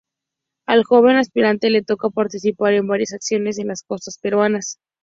[0.65, 4.79] Al joven Aspirante le toca participar en varias acciones en las costas peruanas.